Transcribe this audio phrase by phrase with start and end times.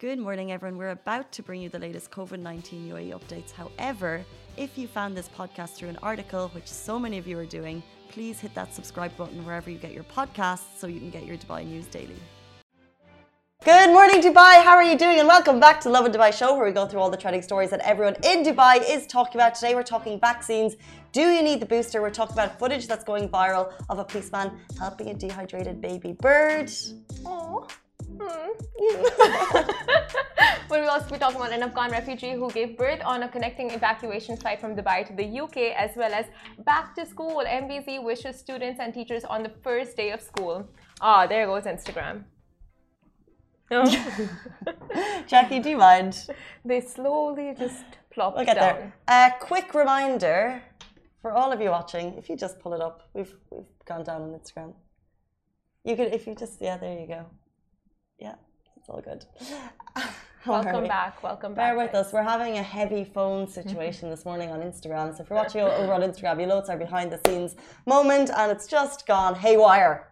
[0.00, 0.78] Good morning, everyone.
[0.78, 3.50] We're about to bring you the latest COVID 19 UAE updates.
[3.52, 4.24] However,
[4.56, 7.82] if you found this podcast through an article, which so many of you are doing,
[8.08, 11.36] please hit that subscribe button wherever you get your podcasts so you can get your
[11.36, 12.16] Dubai news daily.
[13.62, 14.64] Good morning, Dubai.
[14.64, 15.18] How are you doing?
[15.18, 17.68] And welcome back to Lovin Dubai show, where we go through all the trending stories
[17.68, 19.54] that everyone in Dubai is talking about.
[19.54, 20.76] Today, we're talking vaccines.
[21.12, 22.00] Do you need the booster?
[22.00, 26.68] We're talking about footage that's going viral of a policeman helping a dehydrated baby bird.
[26.68, 27.70] Aww.
[28.20, 28.50] Hmm.
[30.70, 34.36] we'll also be talking about an Afghan refugee who gave birth on a connecting evacuation
[34.36, 36.26] flight from Dubai to the UK, as well as
[36.64, 37.42] back to school.
[37.46, 40.68] MBZ wishes students and teachers on the first day of school.
[41.00, 42.24] Ah, oh, there goes Instagram.
[45.28, 46.26] Jackie, do you mind?
[46.64, 48.76] They slowly just plop we'll get down.
[48.76, 48.92] There.
[49.08, 50.60] A quick reminder
[51.22, 54.22] for all of you watching, if you just pull it up, we've we've gone down
[54.22, 54.72] on Instagram.
[55.84, 57.26] You could, if you just, yeah, there you go.
[58.20, 58.34] Yeah,
[58.76, 59.24] it's all good.
[60.46, 61.22] welcome back.
[61.22, 61.74] Welcome back.
[61.74, 62.12] Bear with us.
[62.12, 65.16] We're having a heavy phone situation this morning on Instagram.
[65.16, 68.30] So if you're watching over on Instagram, you know it's our behind the scenes moment
[68.36, 70.08] and it's just gone haywire.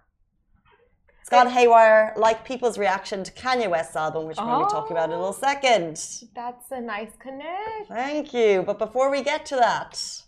[1.21, 4.67] It's gone haywire, like people's reaction to Kanye West's album, which we're oh, going to
[4.67, 5.97] be talking about in a little oh, second.
[6.35, 7.89] That's a nice connect.
[7.89, 8.63] Thank you.
[8.63, 10.23] But before we get to that,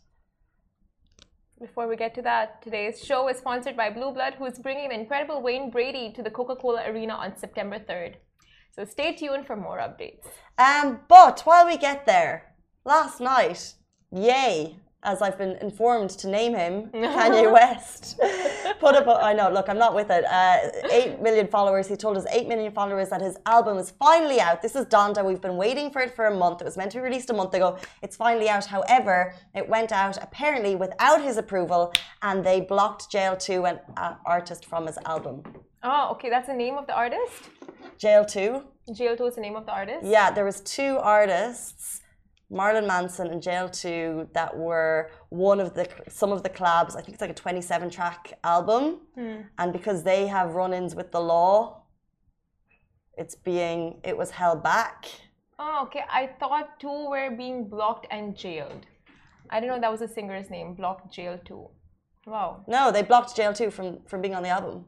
[1.61, 4.89] before we get to that, today's show is sponsored by Blue Blood, who is bringing
[4.89, 8.15] the incredible Wayne Brady to the Coca Cola Arena on September 3rd.
[8.73, 10.27] So stay tuned for more updates.
[10.57, 13.75] Um, but while we get there, last night,
[14.11, 18.19] yay, as I've been informed to name him, Kanye West,
[18.79, 19.07] put up.
[19.07, 19.51] A, I know.
[19.51, 20.25] Look, I'm not with it.
[20.25, 20.59] Uh,
[20.91, 21.89] eight million followers.
[21.89, 24.61] He told us eight million followers that his album is finally out.
[24.61, 25.25] This is Donda.
[25.25, 26.61] We've been waiting for it for a month.
[26.61, 27.79] It was meant to be released a month ago.
[28.03, 28.67] It's finally out.
[28.67, 34.15] However, it went out apparently without his approval, and they blocked Jail Two, an uh,
[34.27, 35.43] artist, from his album.
[35.83, 36.29] Oh, okay.
[36.29, 37.49] That's the name of the artist.
[37.97, 38.65] Jail Two.
[38.93, 40.05] Jail Two is the name of the artist.
[40.05, 42.03] Yeah, there was two artists
[42.51, 46.97] Marilyn Manson and Jail 2 that were one of the some of the collabs.
[46.97, 49.01] I think it's like a 27 track album.
[49.17, 49.45] Mm.
[49.59, 51.85] And because they have run ins with the law,
[53.17, 55.07] it's being, it was held back.
[55.59, 56.05] Oh, okay.
[56.11, 58.87] I thought two were being blocked and jailed.
[59.51, 61.69] I didn't know that was a singer's name, blocked jail 2.
[62.27, 62.65] Wow.
[62.67, 64.87] No, they blocked jail 2 from, from being on the album.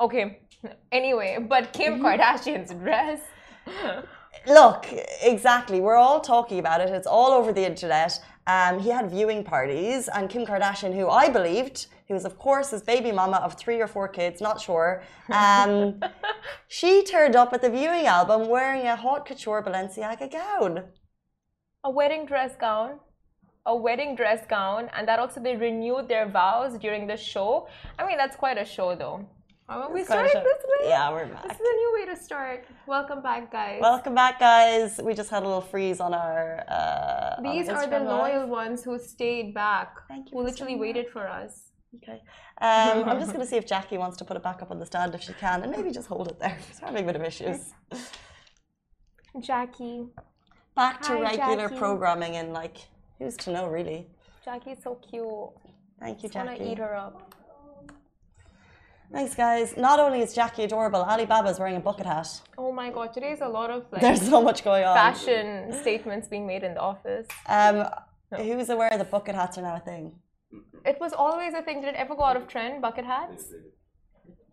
[0.00, 0.40] Okay.
[0.90, 2.06] Anyway, but Kim mm-hmm.
[2.06, 3.20] Kardashian's dress.
[4.46, 4.86] Look,
[5.22, 5.80] exactly.
[5.80, 6.90] We're all talking about it.
[6.90, 8.20] It's all over the internet.
[8.46, 12.70] Um, he had viewing parties, and Kim Kardashian, who I believed, who was, of course,
[12.70, 15.98] his baby mama of three or four kids, not sure, um,
[16.68, 20.84] she turned up at the viewing album wearing a haute couture Balenciaga gown.
[21.84, 23.00] A wedding dress gown?
[23.64, 27.66] A wedding dress gown, and that also they renewed their vows during the show.
[27.98, 29.26] I mean, that's quite a show, though.
[29.66, 30.88] Oh, we started this way?
[30.88, 31.42] Yeah, we're back.
[31.44, 32.66] This is a new way to start.
[32.86, 33.78] Welcome back, guys.
[33.80, 35.00] Welcome back, guys.
[35.02, 36.62] We just had a little freeze on our.
[36.68, 39.96] Uh, These on are the loyal ones who stayed back.
[40.06, 40.36] Thank you.
[40.38, 41.70] Who literally waited for us.
[41.96, 42.20] Okay.
[42.60, 44.78] Um, I'm just going to see if Jackie wants to put it back up on
[44.78, 46.58] the stand if she can, and maybe just hold it there.
[46.82, 47.72] We're having a bit of issues.
[49.40, 50.08] Jackie.
[50.76, 51.78] Back to Hi, regular Jackie.
[51.78, 52.76] programming and like,
[53.18, 54.08] who's to know, really?
[54.44, 55.24] Jackie's so cute.
[56.00, 56.48] Thank you, Jackie.
[56.48, 57.34] I want to eat her up.
[59.14, 59.76] Thanks, guys.
[59.76, 62.28] Not only is Jackie adorable, Alibaba is wearing a bucket hat.
[62.58, 64.00] Oh my god, today's a lot of like.
[64.00, 64.96] There's so much going on.
[64.96, 67.28] Fashion statements being made in the office.
[67.46, 67.76] Um,
[68.32, 68.38] no.
[68.38, 70.12] who's aware that bucket hats are now a thing?
[70.84, 71.80] It was always a thing.
[71.80, 72.82] Did it ever go out of trend?
[72.82, 73.44] Bucket hats.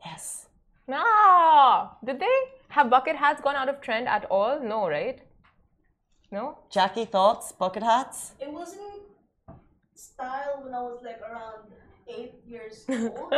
[0.05, 0.47] Yes.
[0.87, 1.89] No.
[2.05, 2.37] Did they
[2.69, 4.59] have bucket hats gone out of trend at all?
[4.61, 5.19] No, right?
[6.31, 6.59] No.
[6.69, 7.51] Jackie, thoughts?
[7.51, 8.33] Bucket hats?
[8.39, 9.01] It wasn't
[9.95, 11.63] style when I was like around
[12.07, 13.33] eight years old.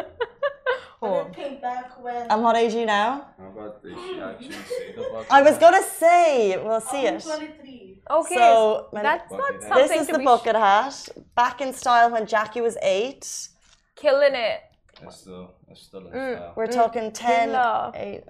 [1.01, 1.25] Oh.
[1.25, 2.29] And came back when.
[2.31, 3.27] And what age are you now?
[3.37, 3.93] How about this?
[3.93, 7.23] actually see the I was gonna say, we'll see I'm it.
[7.23, 8.01] 23.
[8.11, 9.87] Okay, so that's not something.
[9.87, 13.49] This is the bucket hat, back in style when Jackie was eight.
[13.95, 14.61] Killing it.
[15.01, 16.35] It's still, it's still in mm.
[16.35, 16.53] style.
[16.55, 16.73] We're mm.
[16.73, 17.91] talking 10, Villa.
[17.95, 18.23] 8.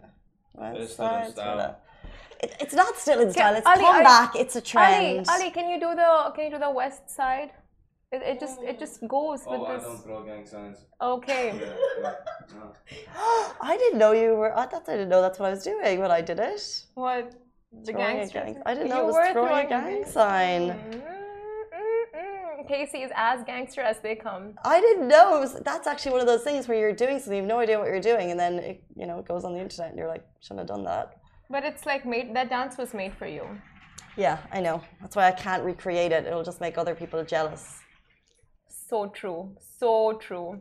[0.75, 1.77] It's still in style.
[2.39, 3.55] It, it's not still in style.
[3.55, 4.35] It's Ali, come Ali, back.
[4.35, 5.27] It's a trend.
[5.29, 7.51] Ali, Ali, can you do the can you do the west side?
[8.13, 9.83] It, it just it just goes oh, with I this.
[9.83, 10.77] don't draw gang signs.
[11.01, 11.60] Okay.
[11.60, 12.13] yeah, yeah,
[12.54, 12.74] no.
[13.62, 14.56] I didn't know you were.
[14.56, 16.86] I thought I didn't know that's what I was doing when I did it.
[16.94, 17.33] What?
[17.86, 18.62] The gang, gang.
[18.68, 20.62] I didn't know it was throwing, throwing a gang sign.
[20.69, 21.24] Mm-hmm.
[22.68, 24.54] Casey is as gangster as they come.
[24.63, 25.39] I didn't know.
[25.39, 27.80] Was, that's actually one of those things where you're doing something, you have no idea
[27.80, 30.07] what you're doing, and then it, you know it goes on the internet, and you're
[30.07, 31.18] like, shouldn't have done that.
[31.50, 33.44] But it's like made that dance was made for you.
[34.16, 34.83] Yeah, I know.
[35.01, 36.27] That's why I can't recreate it.
[36.27, 37.80] It'll just make other people jealous.
[38.89, 39.56] So true.
[39.80, 40.59] So true.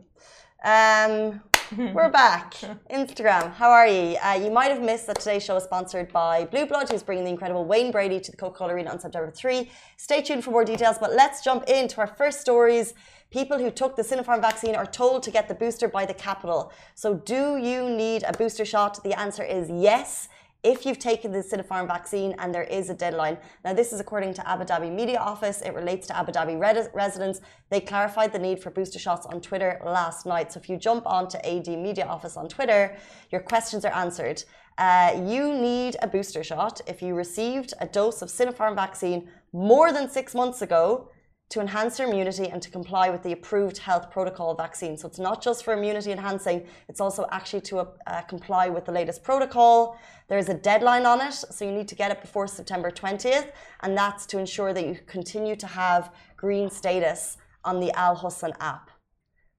[0.63, 1.41] Um,
[1.77, 2.53] We're back.
[2.89, 4.15] Instagram, how are you?
[4.23, 7.25] Uh, you might have missed that today's show is sponsored by Blue Blood, who's bringing
[7.25, 9.69] the incredible Wayne Brady to the Coca Cola Arena on September 3.
[9.97, 12.93] Stay tuned for more details, but let's jump into our first stories.
[13.29, 16.71] People who took the Sinopharm vaccine are told to get the booster by the capital.
[16.95, 19.03] So, do you need a booster shot?
[19.03, 20.29] The answer is yes
[20.63, 23.37] if you've taken the Sinopharm vaccine and there is a deadline.
[23.65, 25.61] Now, this is according to Abu Dhabi Media Office.
[25.61, 26.57] It relates to Abu Dhabi
[26.93, 27.41] residents.
[27.69, 30.53] They clarified the need for booster shots on Twitter last night.
[30.53, 32.97] So if you jump onto AD Media Office on Twitter,
[33.31, 34.43] your questions are answered.
[34.77, 39.91] Uh, you need a booster shot if you received a dose of Sinopharm vaccine more
[39.91, 41.09] than six months ago
[41.49, 44.97] to enhance your immunity and to comply with the approved health protocol vaccine.
[44.97, 48.91] So it's not just for immunity enhancing, it's also actually to uh, comply with the
[48.91, 49.99] latest protocol.
[50.29, 53.51] There is a deadline on it, so you need to get it before September 20th,
[53.81, 58.53] and that's to ensure that you continue to have green status on the Al Hosn
[58.59, 58.89] app.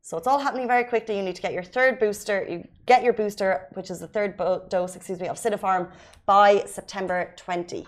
[0.03, 1.17] So it's all happening very quickly.
[1.17, 2.47] You need to get your third booster.
[2.47, 4.37] You get your booster, which is the third
[4.69, 5.91] dose, excuse me, of Sinopharm
[6.27, 7.87] by September 20.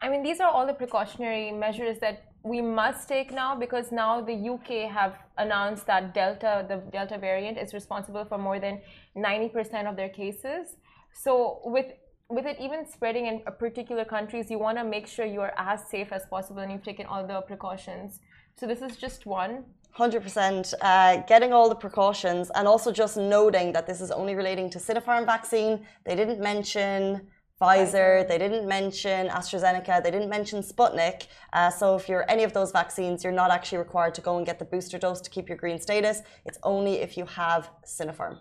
[0.00, 4.20] I mean, these are all the precautionary measures that we must take now because now
[4.20, 8.80] the UK have announced that Delta, the Delta variant, is responsible for more than
[9.16, 10.76] 90% of their cases.
[11.12, 11.86] So with
[12.30, 15.88] with it even spreading in particular countries, you want to make sure you are as
[15.88, 18.20] safe as possible and you've taken all the precautions.
[18.56, 19.64] So this is just one.
[19.96, 24.68] 100% uh, getting all the precautions and also just noting that this is only relating
[24.70, 25.86] to Sinopharm vaccine.
[26.04, 27.26] They didn't mention
[27.60, 31.26] Pfizer, they didn't mention AstraZeneca, they didn't mention Sputnik.
[31.52, 34.46] Uh, so if you're any of those vaccines, you're not actually required to go and
[34.46, 36.22] get the booster dose to keep your green status.
[36.44, 38.38] It's only if you have Sinopharm.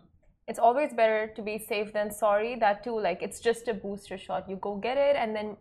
[0.47, 2.55] It's always better to be safe than sorry.
[2.55, 4.47] That too, like it's just a booster shot.
[4.47, 5.57] You go get it and then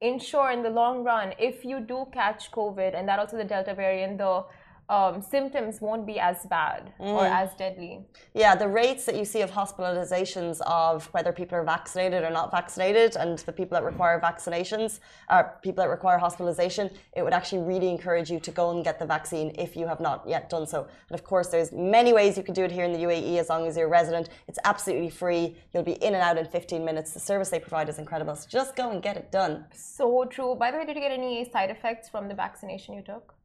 [0.00, 3.74] ensure in the long run, if you do catch COVID, and that also the Delta
[3.74, 4.44] variant, the
[4.88, 7.06] um, symptoms won't be as bad mm.
[7.06, 8.00] or as deadly.
[8.34, 12.50] Yeah, the rates that you see of hospitalizations of whether people are vaccinated or not
[12.50, 17.62] vaccinated, and the people that require vaccinations, are people that require hospitalization, it would actually
[17.62, 20.66] really encourage you to go and get the vaccine if you have not yet done
[20.66, 20.86] so.
[21.08, 23.48] And of course, there's many ways you can do it here in the UAE as
[23.48, 24.30] long as you're a resident.
[24.46, 25.56] It's absolutely free.
[25.72, 27.12] You'll be in and out in 15 minutes.
[27.12, 28.36] The service they provide is incredible.
[28.36, 29.66] So just go and get it done.
[29.74, 30.54] So true.
[30.54, 33.37] By the way, did you get any side effects from the vaccination you took?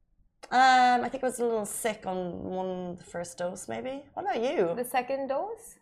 [0.54, 4.04] Um, I think I was a little sick on one the first dose, maybe.
[4.14, 4.76] What about you?
[4.76, 5.80] The second dose?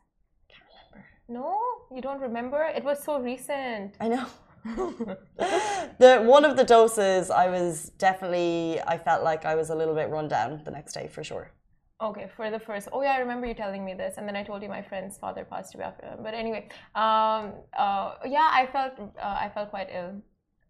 [0.48, 1.06] Can't remember.
[1.28, 1.60] No,
[1.94, 2.64] you don't remember?
[2.74, 3.96] It was so recent.
[4.00, 4.26] I know.
[6.00, 8.80] the one of the doses, I was definitely.
[8.88, 11.52] I felt like I was a little bit run down the next day for sure.
[12.00, 12.88] Okay, for the first.
[12.94, 15.18] Oh yeah, I remember you telling me this, and then I told you my friend's
[15.18, 16.16] father passed away after.
[16.24, 20.22] But anyway, um, uh, yeah, I felt uh, I felt quite ill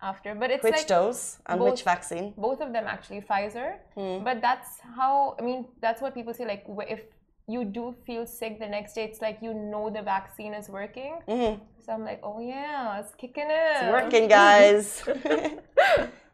[0.02, 0.36] after.
[0.36, 2.34] But it's which like dose and both, which vaccine?
[2.38, 3.76] Both of them actually, Pfizer.
[3.96, 4.24] Hmm.
[4.24, 5.66] But that's how I mean.
[5.82, 6.46] That's what people say.
[6.46, 7.02] Like if
[7.48, 11.20] you do feel sick the next day, it's like you know the vaccine is working.
[11.28, 11.62] Mm-hmm.
[11.86, 13.76] So I'm like, oh yeah, it's kicking in.
[13.82, 15.04] It's working, guys.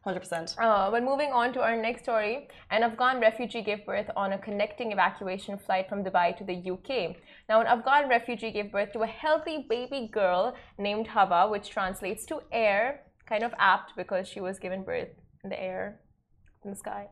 [0.08, 0.58] 100%.
[0.68, 4.38] Uh, but moving on to our next story, an Afghan refugee gave birth on a
[4.38, 7.16] connecting evacuation flight from Dubai to the UK.
[7.50, 12.26] Now, an Afghan refugee gave birth to a healthy baby girl named Hava, which translates
[12.28, 15.10] to air kind of apt because she was given birth
[15.44, 16.00] in the air,
[16.64, 17.08] in the sky.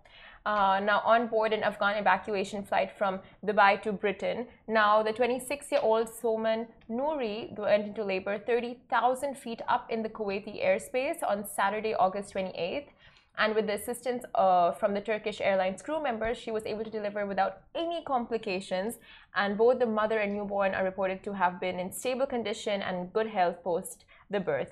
[0.45, 4.45] Uh, now on board an Afghan evacuation flight from Dubai to Britain.
[4.67, 11.23] Now the 26-year-old Soman Nouri went into labor 30,000 feet up in the Kuwaiti airspace
[11.27, 12.89] on Saturday, August 28th.
[13.37, 16.89] And with the assistance uh, from the Turkish Airlines crew members, she was able to
[16.89, 18.99] deliver without any complications.
[19.35, 23.11] And both the mother and newborn are reported to have been in stable condition and
[23.11, 24.71] good health post the birth.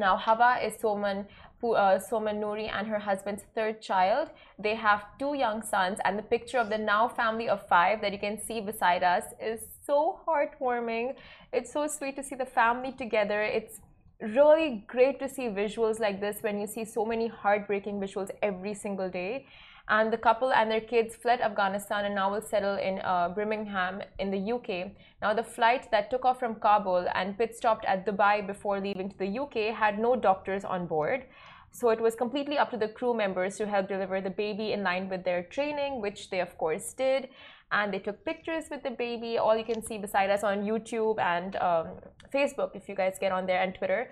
[0.00, 1.26] Now, Hava is Soman,
[1.62, 4.30] uh, Soman Nouri and her husband's third child.
[4.58, 8.12] They have two young sons, and the picture of the now family of five that
[8.14, 11.16] you can see beside us is so heartwarming.
[11.52, 13.42] It's so sweet to see the family together.
[13.42, 13.80] It's
[14.22, 18.74] really great to see visuals like this when you see so many heartbreaking visuals every
[18.74, 19.46] single day
[19.90, 24.00] and the couple and their kids fled Afghanistan and now will settle in uh, Birmingham
[24.20, 24.92] in the UK.
[25.20, 29.10] Now, the flight that took off from Kabul and pit stopped at Dubai before leaving
[29.10, 31.24] to the UK had no doctors on board.
[31.72, 34.84] So it was completely up to the crew members to help deliver the baby in
[34.84, 37.28] line with their training, which they of course did.
[37.72, 39.38] And they took pictures with the baby.
[39.38, 41.86] All you can see beside us on YouTube and um,
[42.32, 44.10] Facebook if you guys get on there and Twitter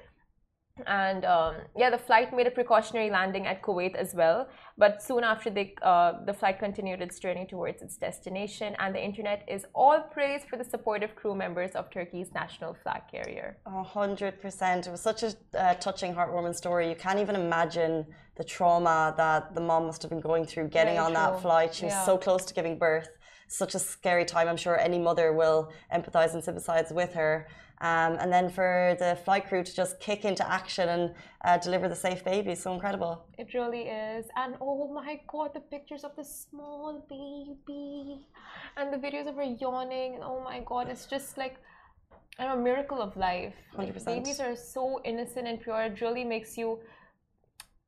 [0.87, 4.49] and um, yeah the flight made a precautionary landing at kuwait as well.
[4.79, 8.77] But soon after they, uh, the flight continued its journey towards its destination.
[8.79, 13.03] And the internet is all praise for the supportive crew members of turkey's national flag
[13.11, 13.59] carrier.
[13.67, 14.87] A hundred percent.
[14.87, 16.89] It was such a uh, touching heartwarming story.
[16.89, 18.07] You can't even imagine
[18.37, 21.23] the trauma that the mom must have been going through getting Very on true.
[21.23, 21.75] that flight.
[21.75, 23.09] She was so close to giving birth.
[23.49, 24.47] Such a scary time.
[24.47, 27.49] I'm sure any mother will empathize and sympathize with her.
[27.81, 31.89] Um, and then for the flight crew to just kick into action and uh, deliver
[31.89, 33.25] the safe baby is so incredible.
[33.39, 34.27] It really is.
[34.37, 38.27] And oh my god, the pictures of the small baby
[38.77, 40.17] and the videos of her yawning.
[40.17, 41.57] And oh my god, it's just like
[42.41, 43.55] a miracle of life.
[43.77, 44.05] 100%.
[44.05, 45.81] babies are so innocent and pure.
[45.83, 46.81] It really makes you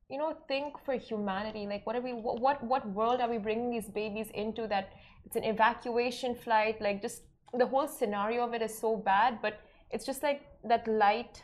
[0.08, 3.70] you know think for humanity like what are we what what world are we bringing
[3.70, 4.90] these babies into that
[5.24, 7.22] it's an evacuation flight like just
[7.56, 11.42] the whole scenario of it is so bad but it's just like that light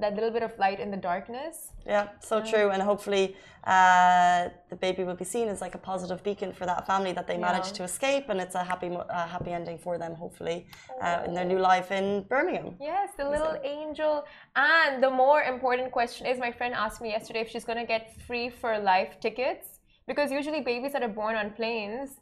[0.00, 1.70] that little bit of light in the darkness.
[1.86, 2.70] Yeah, so true.
[2.70, 6.86] And hopefully, uh, the baby will be seen as like a positive beacon for that
[6.86, 7.52] family that they yeah.
[7.52, 10.14] managed to escape, and it's a happy, uh, happy ending for them.
[10.14, 10.66] Hopefully,
[11.00, 12.76] uh, in their new life in Birmingham.
[12.80, 13.64] Yes, the little so.
[13.64, 14.24] angel.
[14.56, 18.20] And the more important question is, my friend asked me yesterday if she's gonna get
[18.26, 22.20] free for life tickets because usually babies that are born on planes,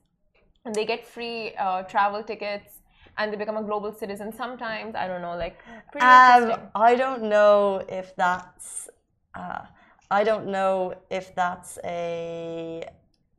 [0.64, 2.79] and they get free uh, travel tickets
[3.18, 5.58] and they become a global citizen sometimes i don't know like
[5.90, 8.88] pretty um, i don't know if that's
[9.34, 9.62] uh,
[10.10, 12.84] i don't know if that's a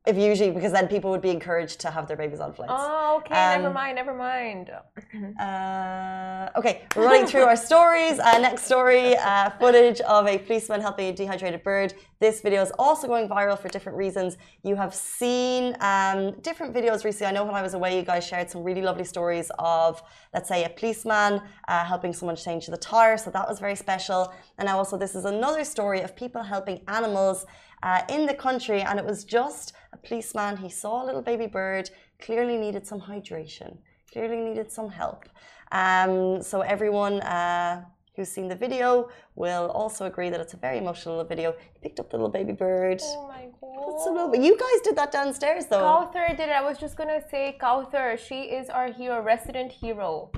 [0.08, 2.74] if usually because then people would be encouraged to have their babies on flights.
[2.76, 3.36] Oh, okay.
[3.36, 3.96] Um, never mind.
[3.96, 4.72] Never mind.
[5.40, 8.18] uh, okay, we're running through our stories.
[8.20, 11.94] Uh, next story: uh, footage of a policeman helping a dehydrated bird.
[12.20, 14.38] This video is also going viral for different reasons.
[14.64, 17.28] You have seen um, different videos recently.
[17.28, 20.04] I know when I was away, you guys shared some really lovely stories of,
[20.34, 23.18] let's say, a policeman uh, helping someone change the tire.
[23.18, 24.34] So that was very special.
[24.58, 27.46] And now also, this is another story of people helping animals
[27.84, 30.58] uh, in the country, and it was just a policeman.
[30.58, 33.78] He saw a little baby bird, clearly needed some hydration,
[34.12, 35.28] clearly needed some help.
[35.72, 37.84] Um, so everyone uh,
[38.16, 41.54] who's seen the video will also agree that it's a very emotional video.
[41.74, 43.00] He picked up the little baby bird.
[43.04, 44.32] Oh my god!
[44.32, 45.82] Little, you guys did that downstairs though.
[45.82, 46.56] Kauthar did it.
[46.56, 48.18] I was just gonna say Kauthar.
[48.18, 50.32] She is our hero, resident hero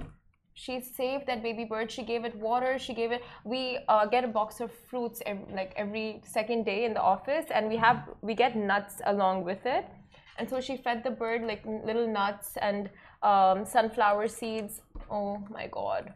[0.53, 1.91] she saved that baby bird.
[1.91, 2.77] She gave it water.
[2.77, 6.86] She gave it we uh, get a box of fruits every, like every second day
[6.86, 9.86] in the office and we have we get nuts along with it.
[10.38, 12.89] And so she fed the bird like little nuts and
[13.24, 14.81] um, sunflower seeds.
[15.10, 16.13] Oh my god.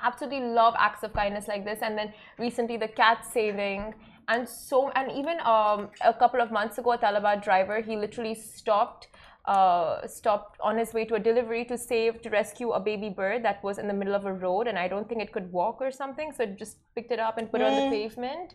[0.00, 1.80] Absolutely love acts of kindness like this.
[1.82, 3.94] And then recently the cat saving.
[4.28, 8.34] And so and even um, a couple of months ago a Talabat driver he literally
[8.34, 9.08] stopped
[9.48, 13.42] uh, stopped on his way to a delivery to save to rescue a baby bird
[13.42, 15.78] that was in the middle of a road and i don't think it could walk
[15.80, 17.64] or something so it just picked it up and put mm.
[17.64, 18.54] it on the pavement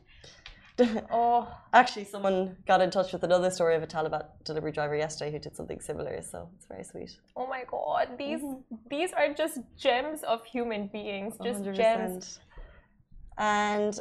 [1.11, 5.31] oh actually someone got in touch with another story of a Talabat delivery driver yesterday
[5.31, 8.89] who did something similar so it's very sweet oh my god these mm -hmm.
[8.93, 11.75] these are just gems of human beings just 100%.
[11.81, 12.39] gems
[13.37, 13.93] and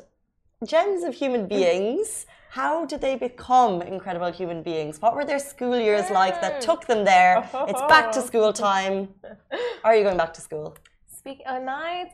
[0.64, 1.48] gems of human mm.
[1.48, 5.00] beings how did they become incredible human beings?
[5.00, 7.48] What were their school years like that took them there?
[7.66, 9.08] It's back to school time.
[9.82, 10.76] Are you going back to school?
[11.06, 12.12] Speak uh, a nice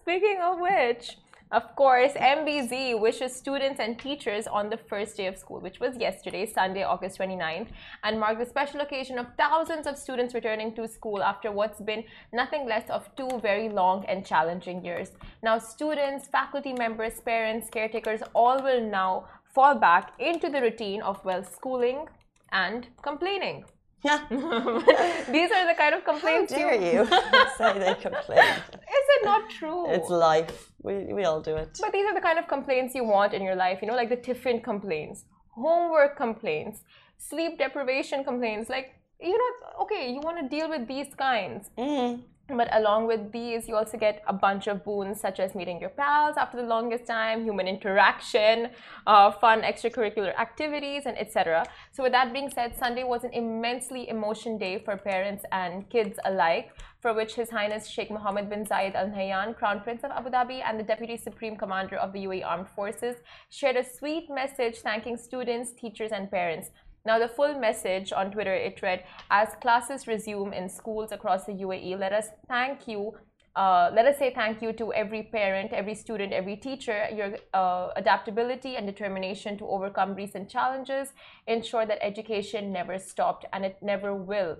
[0.00, 1.18] Speaking of which,
[1.52, 5.96] of course, MBZ wishes students and teachers on the first day of school, which was
[5.96, 7.66] yesterday, Sunday, August 29th,
[8.04, 12.04] and marked the special occasion of thousands of students returning to school after what's been
[12.32, 15.10] nothing less of two very long and challenging years.
[15.42, 21.24] Now, students, faculty members, parents, caretakers all will now fall back into the routine of,
[21.24, 22.06] well, schooling
[22.52, 23.64] and complaining.
[24.02, 24.20] Yeah.
[24.30, 28.38] These are the kind of complaints How dare you, you say they complain.
[28.98, 29.90] Is it not true?
[29.90, 30.72] It's life.
[30.82, 31.78] We, we all do it.
[31.80, 34.08] But these are the kind of complaints you want in your life, you know, like
[34.08, 36.80] the tiffin complaints, homework complaints,
[37.18, 38.70] sleep deprivation complaints.
[38.70, 41.68] Like, you know, okay, you want to deal with these kinds.
[41.76, 42.22] Mm.
[42.56, 45.90] But along with these, you also get a bunch of boons such as meeting your
[45.90, 48.70] pals after the longest time, human interaction,
[49.06, 51.64] uh, fun extracurricular activities, and etc.
[51.92, 56.18] So, with that being said, Sunday was an immensely emotion day for parents and kids
[56.24, 60.30] alike, for which His Highness Sheikh Mohammed bin Zayed Al Nahyan, Crown Prince of Abu
[60.30, 63.16] Dhabi and the Deputy Supreme Commander of the UAE Armed Forces,
[63.48, 66.70] shared a sweet message thanking students, teachers, and parents
[67.06, 71.52] now, the full message on Twitter it read As classes resume in schools across the
[71.52, 73.14] UAE, let us thank you.
[73.56, 77.08] Uh, let us say thank you to every parent, every student, every teacher.
[77.12, 81.08] Your uh, adaptability and determination to overcome recent challenges
[81.46, 84.58] ensure that education never stopped and it never will.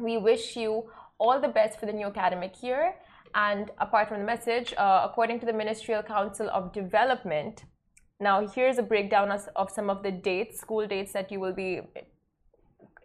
[0.00, 2.94] We wish you all the best for the new academic year.
[3.34, 7.62] And apart from the message, uh, according to the Ministerial Council of Development,
[8.20, 11.52] now, here's a breakdown of, of some of the dates, school dates that you will
[11.52, 11.80] be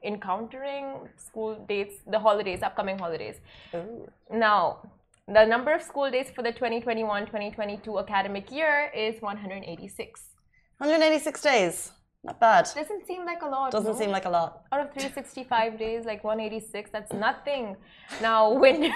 [0.04, 3.36] encountering, school dates, the holidays, upcoming holidays.
[3.76, 4.10] Ooh.
[4.32, 4.80] Now,
[5.28, 10.22] the number of school days for the 2021 2022 academic year is 186.
[10.80, 11.92] 186 days.
[12.26, 12.70] Not bad.
[12.74, 13.72] Doesn't seem like a lot.
[13.72, 14.00] Doesn't no?
[14.00, 14.64] seem like a lot.
[14.72, 17.76] Out of 365 days, like 186, that's nothing.
[18.22, 18.94] Now, winter,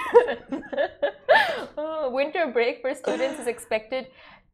[1.76, 4.06] uh, winter break for students is expected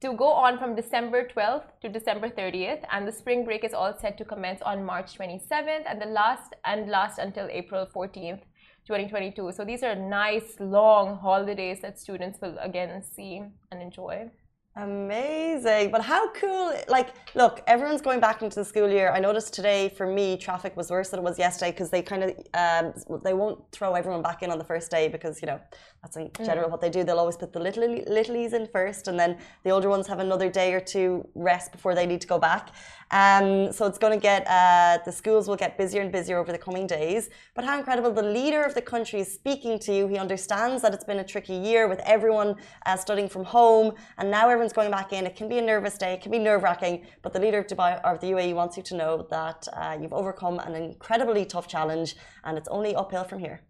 [0.04, 3.96] to go on from December 12th to December 30th, and the spring break is all
[3.98, 8.42] set to commence on March 27th, and the last and last until April 14th.
[8.86, 9.52] 2022.
[9.52, 13.42] So these are nice long holidays that students will again see
[13.72, 14.30] and enjoy.
[14.76, 15.92] Amazing.
[15.92, 19.12] But how cool, like, look, everyone's going back into the school year.
[19.12, 22.24] I noticed today for me, traffic was worse than it was yesterday because they kind
[22.24, 25.60] of, um, they won't throw everyone back in on the first day because, you know,
[26.02, 26.44] that's in mm.
[26.44, 26.72] general mm.
[26.72, 27.04] what they do.
[27.04, 30.50] They'll always put the little littlies in first and then the older ones have another
[30.50, 32.70] day or two rest before they need to go back.
[33.14, 36.50] Um, so it's going to get, uh, the schools will get busier and busier over
[36.50, 37.30] the coming days.
[37.54, 40.08] But how incredible the leader of the country is speaking to you.
[40.08, 42.56] He understands that it's been a tricky year with everyone
[42.86, 45.26] uh, studying from home and now everyone's going back in.
[45.26, 47.68] It can be a nervous day, it can be nerve wracking, but the leader of
[47.68, 51.68] Dubai of the UAE wants you to know that uh, you've overcome an incredibly tough
[51.68, 53.60] challenge and it's only uphill from here.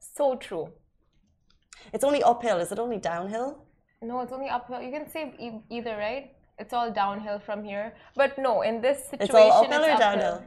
[0.00, 0.68] So true.
[1.94, 2.58] It's only uphill.
[2.58, 3.64] Is it only downhill?
[4.02, 4.82] No, it's only uphill.
[4.82, 5.22] You can say
[5.70, 6.34] either, right?
[6.58, 7.94] It's all downhill from here.
[8.14, 10.42] But no, in this situation, it's all uphill it's or downhill.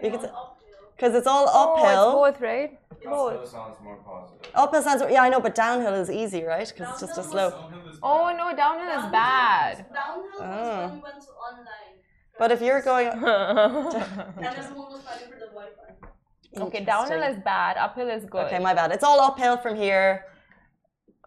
[0.00, 2.18] Because it's all uphill.
[2.18, 2.78] Oh, it's both, right?
[3.04, 3.32] Both.
[3.34, 4.50] Uphill sounds more positive.
[4.54, 6.66] Uphill sounds yeah, I know, but downhill is easy, right?
[6.66, 7.54] Because it's just a slope.
[8.02, 9.86] Oh no, downhill is bad.
[9.92, 10.86] Downhill oh.
[10.86, 11.94] when we went to online.
[12.38, 16.62] But if you're going, and everyone was fighting for the Wi-Fi.
[16.66, 17.76] Okay, downhill is bad.
[17.76, 18.46] Uphill is good.
[18.46, 18.92] Okay, my bad.
[18.92, 20.24] It's all uphill from here.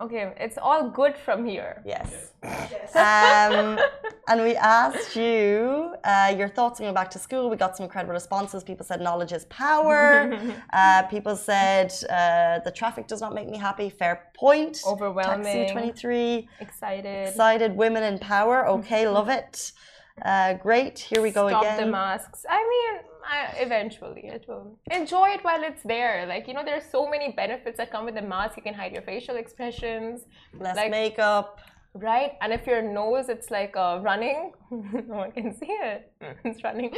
[0.02, 1.84] Okay, it's all good from here.
[1.86, 2.32] Yes.
[2.44, 2.96] yes.
[2.96, 3.78] Um,
[4.28, 7.52] and we asked you uh, your thoughts on going back to school.
[7.52, 8.64] We got some incredible responses.
[8.64, 10.34] People said knowledge is power.
[10.74, 13.92] uh, people said uh, the traffic does not make me happy.
[13.92, 14.82] Fair point.
[14.88, 15.68] Overwhelming.
[15.68, 16.50] Taxi 23.
[16.60, 17.28] Excited.
[17.30, 17.76] Excited.
[17.76, 18.68] Women in power.
[18.70, 19.72] Okay, love it.
[20.26, 20.98] Uh, great.
[20.98, 21.76] Here we go Stop again.
[21.76, 22.46] Stop the masks.
[22.50, 24.78] I mean, I, eventually it will.
[24.92, 26.26] Enjoy it while it's there.
[26.34, 28.58] Like you know, there's so many benefits that come with the mask.
[28.58, 30.26] You can hide your facial expressions.
[30.60, 31.60] Less like, makeup.
[31.94, 36.12] Right, and if your nose it's like uh, running, no one can see it.
[36.46, 36.94] It's running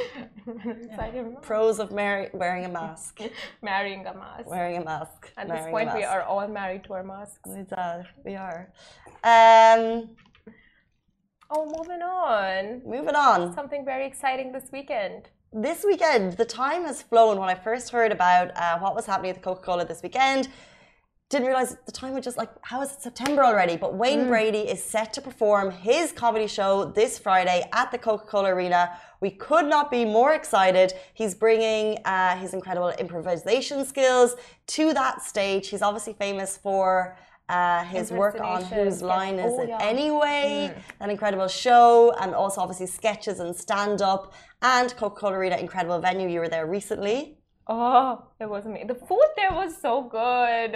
[0.97, 1.41] mouth.
[1.41, 3.19] Pros of mar- wearing a mask.
[3.63, 4.47] Marrying a mask.
[4.47, 5.31] Wearing a mask.
[5.35, 7.49] At this point, we are all married to our masks.
[7.57, 8.05] We are.
[8.25, 8.61] We are.
[9.23, 10.09] Um,
[11.55, 12.81] Oh, moving on.
[12.83, 13.53] Moving on.
[13.53, 15.29] Something very exciting this weekend.
[15.55, 17.37] This weekend, the time has flown.
[17.37, 20.47] When I first heard about uh, what was happening at the Coca Cola this weekend,
[21.29, 23.77] didn't realize the time was just like, how is it September already?
[23.77, 24.29] But Wayne mm.
[24.29, 28.97] Brady is set to perform his comedy show this Friday at the Coca Cola Arena.
[29.21, 30.93] We could not be more excited.
[31.13, 34.35] He's bringing uh, his incredible improvisation skills
[34.67, 35.67] to that stage.
[35.67, 37.15] He's obviously famous for
[37.49, 39.77] uh, his work on Whose Line Is It yeah.
[39.81, 40.81] Anyway, mm.
[41.01, 45.99] an incredible show, and also obviously sketches and stand up, and Coca Cola Arena, incredible
[45.99, 46.29] venue.
[46.29, 47.37] You were there recently.
[47.67, 48.87] Oh, it was amazing.
[48.87, 50.75] The food there was so good.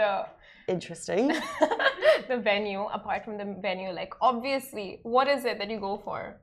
[0.67, 1.27] Interesting.
[2.27, 6.37] the venue, apart from the venue, like obviously, what is it that you go for?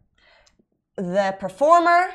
[0.96, 2.08] The performer,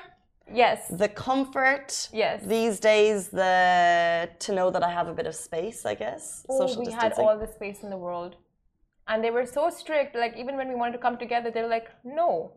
[0.54, 0.88] Yes.
[0.90, 2.10] The comfort.
[2.12, 2.44] Yes.
[2.46, 6.46] These days, the to know that I have a bit of space, I guess.
[6.50, 7.12] Oh, Social we distancing.
[7.12, 8.36] had all the space in the world,
[9.08, 10.16] and they were so strict.
[10.16, 12.54] Like even when we wanted to come together, they were like, "No,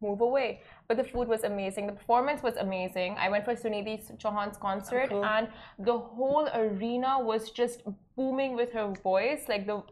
[0.00, 1.86] move away." But the food was amazing.
[1.86, 3.16] The performance was amazing.
[3.18, 5.24] I went for Sunidhi Chauhan's concert, oh, cool.
[5.24, 7.82] and the whole arena was just
[8.16, 9.44] booming with her voice.
[9.48, 9.82] Like the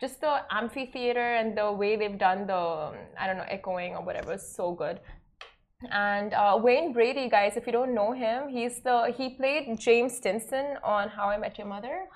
[0.00, 4.32] just the amphitheater and the way they've done the I don't know echoing or whatever
[4.32, 5.00] was so good.
[5.90, 10.16] And uh, Wayne Brady, guys, if you don't know him, he's the he played James
[10.16, 12.06] Stinson on How I Met Your Mother.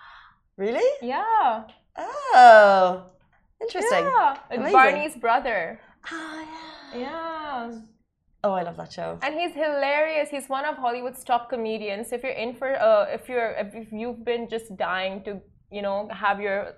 [0.57, 0.91] Really?
[1.01, 1.65] Yeah.
[1.97, 3.05] Oh,
[3.61, 4.05] interesting.
[4.05, 4.73] Yeah, Amazing.
[4.73, 5.81] Barney's brother.
[6.11, 6.47] Oh
[6.95, 7.01] yeah.
[7.01, 7.79] Yeah.
[8.45, 9.19] Oh, I love that show.
[9.23, 10.29] And he's hilarious.
[10.29, 12.11] He's one of Hollywood's top comedians.
[12.11, 16.09] If you're in for, uh, if you're, if you've been just dying to, you know,
[16.11, 16.75] have your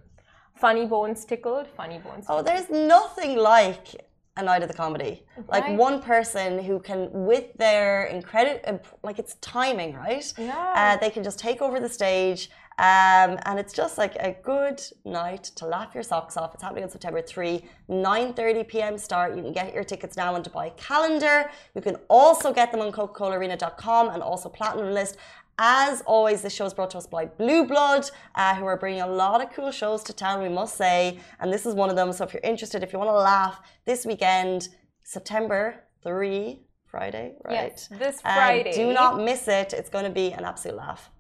[0.57, 2.27] funny bones tickled, funny bones.
[2.29, 3.97] Oh, there's nothing like
[4.37, 5.23] a night of the comedy.
[5.37, 5.63] Right.
[5.63, 10.33] Like one person who can, with their incredible, like it's timing, right?
[10.37, 10.73] Yeah.
[10.77, 12.51] Uh, they can just take over the stage.
[12.79, 16.55] Um, and it's just like a good night to laugh your socks off.
[16.55, 18.99] It's happening on September 3, 9.30 p.m.
[18.99, 19.37] start.
[19.37, 21.51] You can get your tickets now on Dubai Calendar.
[21.77, 25.17] You can also get them on coca-colaarena.com and also Platinum List.
[25.57, 29.03] As always, this show is brought to us by Blue Blood, uh, who are bringing
[29.03, 31.21] a lot of cool shows to town, we must say.
[31.39, 32.13] And this is one of them.
[32.13, 34.69] So if you're interested, if you want to laugh this weekend,
[35.05, 37.73] September 3, Friday, right?
[37.73, 38.71] Yes, this Friday.
[38.71, 39.73] Uh, do not miss it.
[39.73, 41.11] It's going to be an absolute laugh.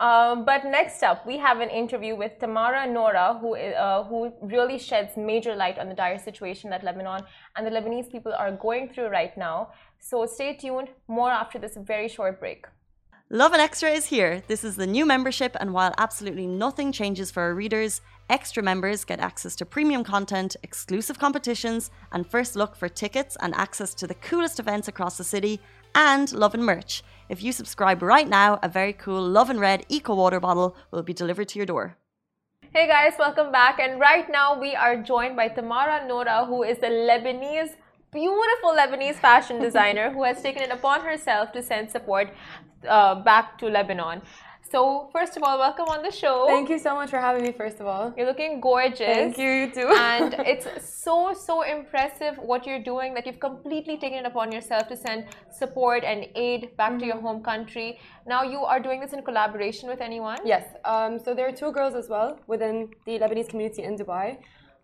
[0.00, 4.78] Um, but next up, we have an interview with Tamara Noura, who, uh, who really
[4.78, 7.22] sheds major light on the dire situation that Lebanon
[7.56, 9.68] and the Lebanese people are going through right now.
[10.00, 12.66] So stay tuned, more after this very short break.
[13.30, 14.42] Lovin Extra is here.
[14.48, 19.04] This is the new membership, and while absolutely nothing changes for our readers, extra members
[19.04, 24.06] get access to premium content, exclusive competitions, and first look for tickets and access to
[24.06, 25.60] the coolest events across the city,
[25.94, 27.02] and Lovin merch.
[27.28, 31.12] If you subscribe right now, a very cool Lovin Red Eco Water bottle will be
[31.12, 31.96] delivered to your door.
[32.72, 33.78] Hey guys, welcome back.
[33.78, 37.76] And right now we are joined by Tamara Noura, who is the Lebanese
[38.12, 42.30] beautiful Lebanese fashion designer who has taken it upon herself to send support
[42.88, 44.22] uh, back to Lebanon.
[44.70, 46.46] So, first of all, welcome on the show.
[46.46, 48.14] Thank you so much for having me, first of all.
[48.16, 48.98] You're looking gorgeous.
[48.98, 49.94] Thank you, you too.
[49.96, 54.88] and it's so, so impressive what you're doing that you've completely taken it upon yourself
[54.88, 57.00] to send support and aid back mm -hmm.
[57.00, 57.26] to your mm-hmm.
[57.26, 57.88] home country.
[58.26, 60.40] Now, you are doing this in collaboration with anyone?
[60.54, 60.64] Yes.
[60.92, 64.28] Um, so, there are two girls as well within the Lebanese community in Dubai.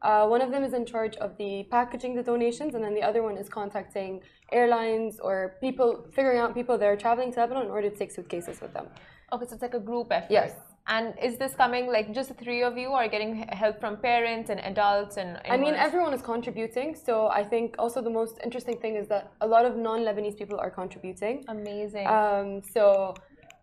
[0.02, 3.02] Uh, one of them is in charge of the packaging the donations, and then the
[3.02, 4.12] other one is contacting
[4.50, 8.10] airlines or people, figuring out people that are traveling to Lebanon in order to take
[8.10, 8.86] suitcases with them.
[9.32, 10.30] Okay, so it's like a group effort.
[10.30, 10.52] Yes.
[10.86, 14.50] And is this coming like just the three of you, or getting help from parents
[14.50, 15.40] and adults and?
[15.48, 16.96] I mean, everyone is contributing.
[16.96, 20.58] So I think also the most interesting thing is that a lot of non-Lebanese people
[20.58, 21.44] are contributing.
[21.48, 22.06] Amazing.
[22.08, 23.14] Um, so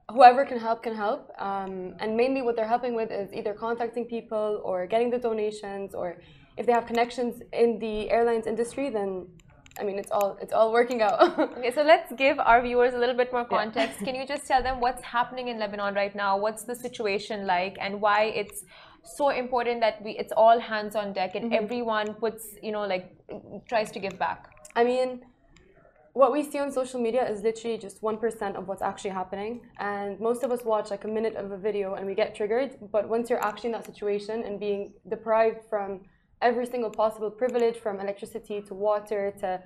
[0.09, 4.05] whoever can help can help, um, and mainly what they're helping with is either contacting
[4.05, 6.07] people or getting the donations, or
[6.55, 9.27] if they have connections in the airlines industry, then
[9.79, 11.39] I mean, it's all it's all working out.
[11.57, 13.97] okay, so let's give our viewers a little bit more context.
[13.99, 14.05] Yeah.
[14.05, 16.37] Can you just tell them what's happening in Lebanon right now?
[16.37, 18.65] What's the situation like, and why it's
[19.03, 21.63] so important that we it's all hands on deck and mm -hmm.
[21.63, 23.05] everyone puts you know like
[23.71, 24.39] tries to give back.
[24.75, 25.09] I mean.
[26.21, 29.51] What we see on social media is literally just 1% of what's actually happening.
[29.77, 32.71] And most of us watch like a minute of a video and we get triggered.
[32.95, 34.81] But once you're actually in that situation and being
[35.15, 35.89] deprived from
[36.41, 39.61] every single possible privilege from electricity to water to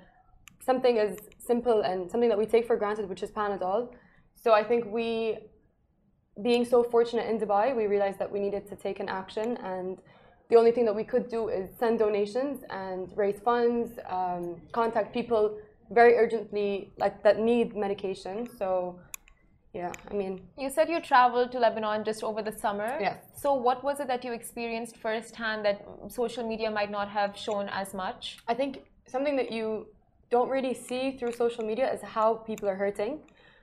[0.64, 3.92] something as simple and something that we take for granted, which is Panadol.
[4.34, 5.38] So I think we,
[6.42, 9.98] being so fortunate in Dubai, we realized that we needed to take an action and
[10.50, 15.12] the only thing that we could do is send donations and raise funds, um, contact
[15.14, 15.58] people
[15.90, 18.48] very urgently like that need medication.
[18.58, 18.98] So
[19.74, 20.42] yeah, I mean.
[20.58, 22.98] You said you traveled to Lebanon just over the summer.
[23.00, 23.16] Yeah.
[23.34, 27.68] So, what was it that you experienced firsthand that social media might not have shown
[27.70, 28.38] as much?
[28.46, 29.86] I think something that you
[30.30, 33.20] don't really see through social media is how people are hurting.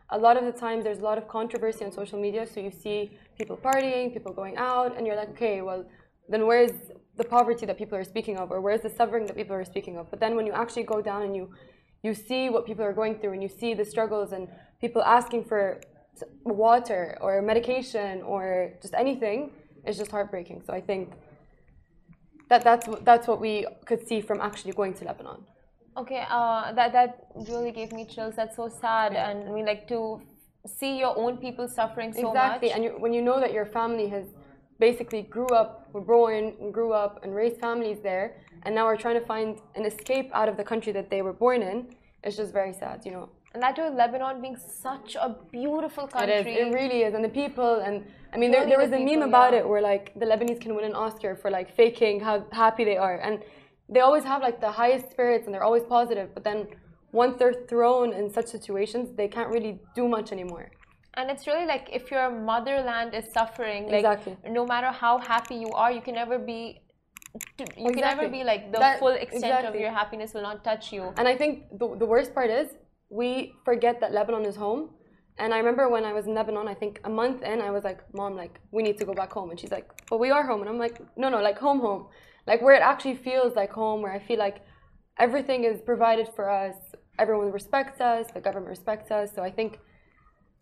[0.09, 2.47] A lot of the times, there's a lot of controversy on social media.
[2.47, 5.85] So, you see people partying, people going out, and you're like, okay, well,
[6.27, 6.71] then where's
[7.17, 9.95] the poverty that people are speaking of, or where's the suffering that people are speaking
[9.97, 10.09] of?
[10.09, 11.51] But then when you actually go down and you
[12.01, 14.47] you see what people are going through, and you see the struggles and
[14.79, 15.81] people asking for
[16.43, 19.51] water or medication or just anything
[19.85, 20.61] is just heartbreaking.
[20.65, 21.11] So I think
[22.49, 25.41] that that's that's what we could see from actually going to Lebanon.
[25.97, 28.35] Okay, uh, that that really gave me chills.
[28.35, 29.29] That's so sad, yeah.
[29.29, 30.21] and I mean, like to
[30.65, 32.33] see your own people suffering so exactly.
[32.33, 32.45] much.
[32.45, 34.25] Exactly, and you, when you know that your family has
[34.79, 38.95] basically grew up, were born, and grew up, and raised families there, and now are
[38.95, 41.87] trying to find an escape out of the country that they were born in,
[42.23, 43.29] it's just very sad, you know.
[43.53, 46.33] And that too, Lebanon being such a beautiful country.
[46.33, 46.67] It is.
[46.67, 47.13] It really is.
[47.15, 49.59] And the people, and I mean, there, there was a meme about yeah.
[49.59, 52.97] it where like the Lebanese can win an Oscar for like faking how happy they
[52.97, 53.19] are.
[53.19, 53.41] And
[53.87, 56.29] they always have like the highest spirits and they're always positive.
[56.35, 56.67] But then
[57.11, 60.69] once they're thrown in such situations, they can't really do much anymore.
[61.15, 64.37] And it's really like if your motherland is suffering, like exactly.
[64.47, 66.81] no matter how happy you are, you can never be
[67.57, 67.93] you exactly.
[67.93, 69.67] can never be like the that, full extent exactly.
[69.69, 71.13] of your happiness will not touch you.
[71.17, 72.69] And I think the, the worst part is
[73.09, 74.91] we forget that Lebanon is home.
[75.37, 77.83] And I remember when I was in Lebanon, I think a month in, I was
[77.83, 79.51] like, Mom, like, we need to go back home.
[79.51, 80.61] And she's like, But we are home.
[80.61, 82.07] And I'm like, No, no, like, home, home.
[82.45, 84.57] Like, where it actually feels like home, where I feel like
[85.17, 86.75] everything is provided for us,
[87.17, 89.29] everyone respects us, the government respects us.
[89.35, 89.79] So I think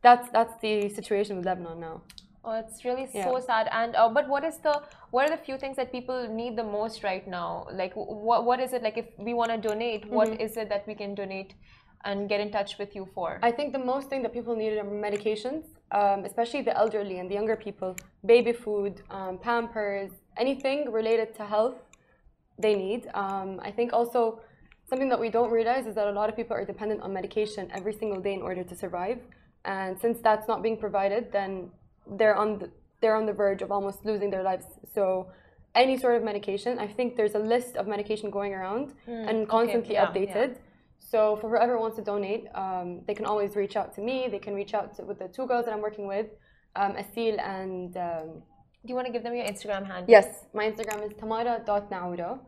[0.02, 2.02] that's that's the situation with Lebanon now.
[2.44, 3.26] Oh, it's really yeah.
[3.26, 3.68] so sad.
[3.72, 4.82] And uh, but what is the
[5.12, 7.68] what are the few things that people need the most right now?
[7.72, 10.02] Like what what is it like if we want to donate?
[10.04, 10.18] Mm -hmm.
[10.18, 11.52] What is it that we can donate?
[12.08, 13.30] And get in touch with you for?
[13.50, 15.64] I think the most thing that people need are medications,
[16.00, 17.92] um, especially the elderly and the younger people.
[18.34, 20.12] Baby food, um, Pampers,
[20.44, 21.78] anything related to health,
[22.66, 23.02] they need.
[23.14, 24.22] Um, I think also
[24.90, 27.64] something that we don't realize is that a lot of people are dependent on medication
[27.80, 29.20] every single day in order to survive.
[29.66, 31.52] And since that's not being provided, then
[32.18, 32.68] they're on the,
[33.02, 34.66] they're on the verge of almost losing their lives.
[34.96, 35.28] So
[35.76, 39.38] any sort of medication, I think there's a list of medication going around mm, and
[39.48, 40.50] constantly okay, yeah, updated.
[40.54, 40.67] Yeah.
[41.12, 44.28] So for whoever wants to donate, um, they can always reach out to me.
[44.30, 46.28] They can reach out to, with the two girls that I'm working with,
[46.76, 48.28] um, Asil and um,
[48.84, 50.06] Do you want to give them your Instagram handle?
[50.08, 52.40] yes, my Instagram is tamara.naudo.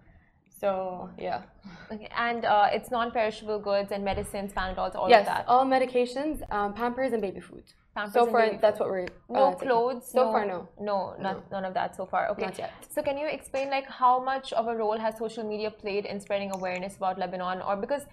[0.59, 1.43] So yeah.
[1.91, 2.09] Okay.
[2.17, 5.37] And uh, it's non-perishable goods and medicines, Panadols, all yes, of that.
[5.39, 7.63] Yes, all medications, um, Pampers and baby food.
[7.95, 9.07] Pampers so far, that's what we're.
[9.29, 10.11] No uh, clothes.
[10.11, 10.67] So far, no.
[10.79, 12.29] No, not, none of that so far.
[12.31, 12.45] Okay.
[12.47, 12.73] Not yet.
[12.93, 16.19] So can you explain like how much of a role has social media played in
[16.19, 18.03] spreading awareness about Lebanon, or because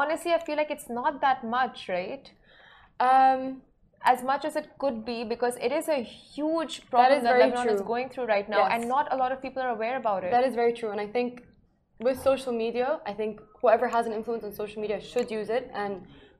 [0.00, 2.26] honestly, I feel like it's not that much, right?
[3.00, 3.62] Um,
[4.14, 6.00] As much as it could be, because it is a
[6.34, 8.72] huge problem is that, very Lebanon is going through right now, Yes.
[8.74, 10.30] and not a lot of people are aware about it.
[10.36, 11.30] That is very true, and I think
[12.06, 15.64] with social media, I think whoever has an influence on social media should use it,
[15.82, 15.92] and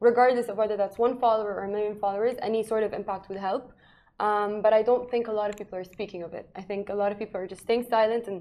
[0.09, 3.43] regardless of whether that's one follower or a million followers, any sort of impact would
[3.51, 3.64] help.
[4.27, 6.47] Um, but I don't think a lot of people are speaking of it.
[6.61, 8.38] I think a lot of people are just staying silent and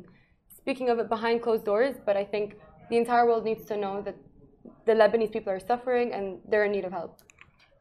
[0.61, 1.95] speaking of it behind closed doors.
[2.07, 2.45] But I think
[2.91, 4.15] the entire world needs to know that
[4.85, 7.19] the Lebanese people are suffering and they're in need of help.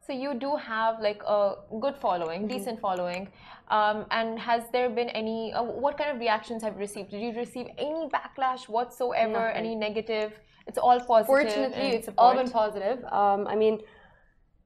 [0.06, 2.56] So you do have like a good following, Mm-hmm.
[2.56, 3.28] decent following,
[3.68, 5.52] um, and has there been any?
[5.52, 7.10] Uh, what kind of reactions have you received?
[7.12, 9.32] Did you receive any backlash whatsoever?
[9.32, 9.56] Nothing.
[9.56, 10.32] Any negative?
[10.66, 11.26] It's all positive.
[11.26, 12.98] Fortunately, it's all been positive.
[13.20, 13.80] Um, I mean,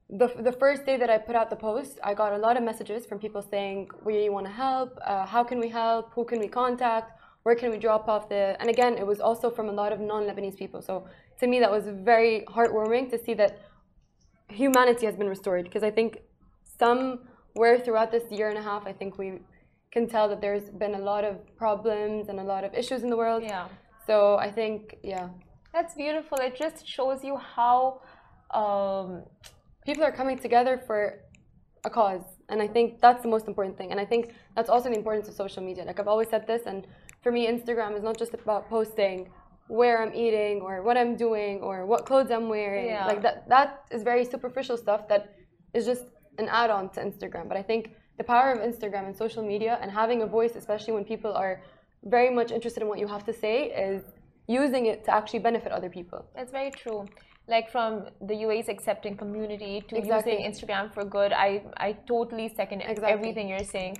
[0.09, 2.63] the, the first day that I put out the post, I got a lot of
[2.63, 6.39] messages from people saying, we want to help, uh, how can we help, who can
[6.39, 7.11] we contact,
[7.43, 8.55] where can we drop off the...
[8.59, 10.81] And again, it was also from a lot of non-Lebanese people.
[10.81, 11.07] So
[11.39, 13.59] to me, that was very heartwarming to see that
[14.49, 15.63] humanity has been restored.
[15.65, 16.19] Because I think
[16.79, 19.39] somewhere throughout this year and a half, I think we
[19.91, 23.09] can tell that there's been a lot of problems and a lot of issues in
[23.09, 23.43] the world.
[23.43, 23.67] Yeah,
[24.05, 25.29] So I think, yeah,
[25.73, 26.37] that's beautiful.
[26.39, 28.01] It just shows you how.
[28.51, 29.23] Um,
[29.87, 30.99] people are coming together for
[31.85, 34.23] a cause and i think that's the most important thing and i think
[34.55, 36.85] that's also the importance of social media like i've always said this and
[37.23, 39.29] for me instagram is not just about posting
[39.67, 43.05] where i'm eating or what i'm doing or what clothes i'm wearing Yeah.
[43.05, 45.35] like that that is very superficial stuff that
[45.73, 46.05] is just
[46.37, 49.91] an add-on to instagram but i think the power of instagram and social media and
[49.91, 51.61] having a voice especially when people are
[52.05, 54.03] very much interested in what you have to say is
[54.47, 57.05] using it to actually benefit other people It's very true.
[57.49, 57.91] Like from
[58.29, 60.33] the UAE's accepting community to Exactly.
[60.33, 63.03] using Instagram for good, I I totally second Exactly.
[63.05, 63.13] Mm-hmm.
[63.17, 63.93] everything you're saying.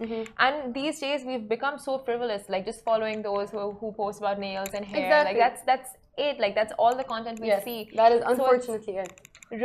[0.45, 4.37] And these days we've become so frivolous, like just following those who, who post about
[4.47, 5.23] nails and hair.
[5.23, 5.39] Like Exactly.
[5.43, 6.35] that's that's it.
[6.43, 7.79] Like that's all the content we yes see.
[7.95, 9.13] that is So unfortunately it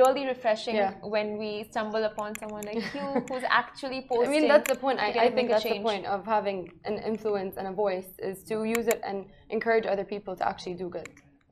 [0.01, 0.93] really refreshing Yeah.
[1.15, 4.29] when we stumble upon someone like you who's actually posting.
[4.29, 5.01] I mean, that's the point.
[5.01, 8.63] I, I think that's the point of having an influence and a voice is to
[8.79, 11.09] use it and encourage other people to actually do good.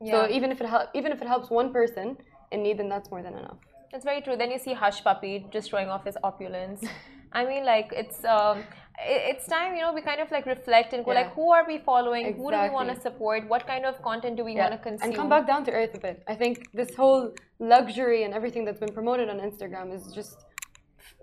[0.09, 2.17] So even if it hel- even if it helps one person
[2.51, 3.57] in need, then that's more than enough.
[3.91, 4.35] That's very true.
[4.37, 6.81] Then you see Hushpuppi just showing off his opulence.
[7.33, 8.63] I mean, like it's um,
[8.99, 11.21] it's time you know we kind of like reflect and go Yeah.
[11.21, 12.25] like, who are we following?
[12.35, 13.47] Who do we want to support?
[13.47, 15.09] What kind of content do we want to consume?
[15.09, 16.23] and come back down to earth a bit.
[16.27, 20.45] I think this whole luxury and everything that's been promoted on Instagram is just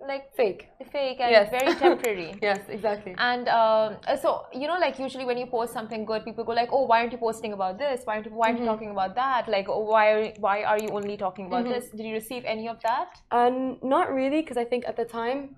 [0.07, 0.69] like fake.
[0.93, 1.51] fake and Yes.
[1.51, 2.35] very temporary.
[2.43, 3.15] Yes, exactly.
[3.19, 6.69] And um, so you know, like usually when you post something good, people go like,
[6.73, 8.03] "Oh, why aren't you posting about this?
[8.05, 8.67] Why aren't you, why aren't Mm-hmm.
[8.67, 9.49] you talking about that?
[9.49, 11.91] Like, oh, why are why are you only talking about this?
[11.91, 13.09] Did you receive any of that?
[13.31, 15.57] Um, not really, because I think at the time,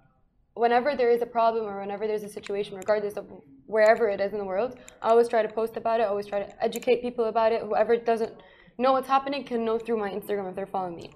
[0.55, 3.27] whenever there is a problem or whenever there's a situation, regardless of
[3.67, 6.05] wherever it is in the world, I always try to post about it.
[6.07, 7.63] Always try to educate people about it.
[7.63, 8.33] Whoever doesn't
[8.83, 11.09] know what's happening can know through my Instagram if they're following me.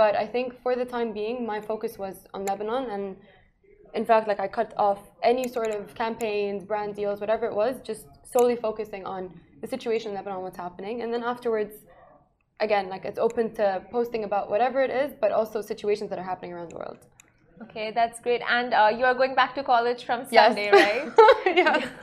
[0.00, 3.16] But I think for the time being, my focus was on Lebanon and.
[3.92, 7.74] In fact, like I cut off any sort of campaigns, brand deals, whatever it was,
[7.90, 9.22] just solely focusing on
[9.62, 11.74] the situation in Lebanon, what's happening, and then afterwards,
[12.60, 16.28] again, like it's open to posting about whatever it is, but also situations that are
[16.32, 16.98] happening around the world.
[17.64, 18.40] Okay, that's great.
[18.48, 20.46] And uh, you are going back to college from Yes.
[20.48, 21.12] Sunday, right?
[21.46, 21.86] yes.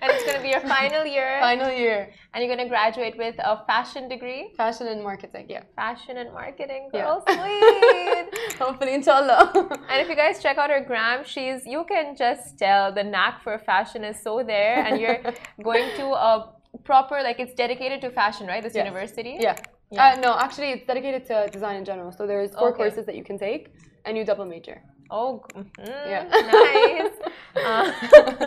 [0.00, 1.38] and it's going to be your final year.
[1.40, 2.10] Final year.
[2.32, 4.52] And you're going to graduate with a fashion degree.
[4.56, 5.64] Fashion and marketing, yeah.
[5.76, 6.88] Fashion and marketing.
[6.94, 7.02] Yeah.
[7.02, 8.58] Girl, sweet.
[8.58, 9.52] Hopefully, inshallah.
[9.90, 13.42] and if you guys check out her gram, she's you can just tell the knack
[13.42, 14.76] for fashion is so there.
[14.86, 15.20] And you're
[15.62, 16.52] going to a
[16.84, 18.62] proper like it's dedicated to fashion, right?
[18.62, 18.84] This Yes.
[18.86, 19.36] university.
[19.40, 19.56] yeah.
[19.92, 20.12] Yeah.
[20.14, 22.12] Uh, no, actually, it's dedicated to design in general.
[22.12, 22.76] So there's four Okay.
[22.76, 23.72] courses that you can take,
[24.04, 24.82] and you double major.
[25.10, 25.66] Oh, mhm,
[26.12, 26.24] Yeah.
[26.58, 27.16] nice.
[27.56, 27.90] Uh,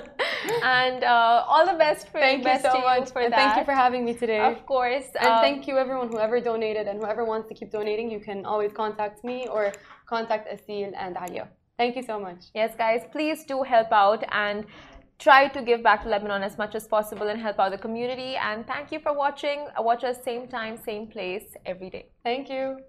[0.64, 3.12] and uh, all the best for Thank you so much.
[3.12, 3.38] for and that.
[3.40, 4.40] thank you for having me today.
[4.40, 5.08] Of course.
[5.20, 8.10] And um, thank you everyone whoever donated and whoever wants to keep donating.
[8.10, 9.74] You can always contact me or
[10.08, 11.50] contact Asil and Alia.
[11.78, 12.46] Thank you so much.
[12.56, 14.66] Yes, guys, please do help out and
[15.24, 18.36] try to give back to Lebanon as much as possible and help out the community.
[18.36, 19.68] And thank you for watching.
[19.80, 22.08] Watch us same time, same place every day.
[22.24, 22.80] Thank you.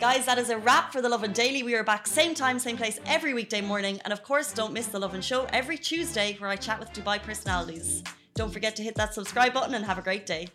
[0.00, 1.62] Guys, that is a wrap for The Lovin Daily.
[1.62, 4.00] We are back same time, same place every weekday morning.
[4.04, 7.22] And of course, don't miss The Lovin Show every Tuesday where I chat with Dubai
[7.22, 8.02] personalities.
[8.34, 10.48] Don't forget to hit that subscribe button and have a great day.